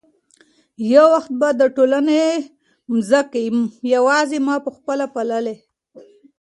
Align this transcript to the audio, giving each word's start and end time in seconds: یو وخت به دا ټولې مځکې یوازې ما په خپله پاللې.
یو 0.93 1.05
وخت 1.13 1.31
به 1.39 1.49
دا 1.59 1.67
ټولې 1.75 2.23
مځکې 2.91 3.41
یوازې 3.95 4.39
ما 4.47 4.55
په 4.65 4.69
خپله 4.77 5.05
پاللې. 5.13 5.55